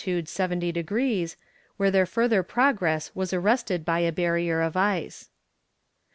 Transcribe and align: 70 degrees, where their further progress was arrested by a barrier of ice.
70 0.25 0.71
degrees, 0.71 1.37
where 1.77 1.91
their 1.91 2.07
further 2.07 2.41
progress 2.41 3.11
was 3.13 3.31
arrested 3.33 3.85
by 3.85 3.99
a 3.99 4.11
barrier 4.11 4.59
of 4.59 4.75
ice. 4.75 5.29